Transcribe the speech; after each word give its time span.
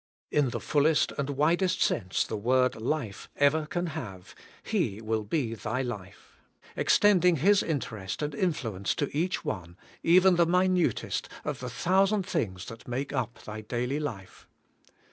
In 0.31 0.49
the 0.49 0.59
fullest 0.59 1.11
and 1.19 1.29
widest 1.29 1.79
sense 1.79 2.23
the 2.23 2.35
word 2.35 2.75
life 2.81 3.29
ever 3.35 3.67
can 3.67 3.85
have. 3.85 4.33
He 4.63 4.99
will 4.99 5.23
be 5.23 5.53
thy 5.53 5.83
life^ 5.83 6.39
extending 6.75 7.35
His 7.35 7.61
interest 7.61 8.23
and 8.23 8.33
influence 8.33 8.95
to 8.95 9.15
each 9.15 9.45
one, 9.45 9.77
even 10.01 10.37
the 10.37 10.47
minutest, 10.47 11.29
of 11.45 11.59
the 11.59 11.71
thou 11.83 12.05
sand 12.05 12.25
things 12.25 12.65
that 12.65 12.87
make 12.87 13.13
up 13.13 13.43
thy 13.43 13.61
daily 13.61 13.99
life. 13.99 14.47